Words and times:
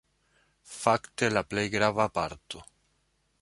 Fakte 0.75 1.29
la 1.35 1.43
plej 1.51 1.67
grava 1.77 2.09
parto. 2.17 2.65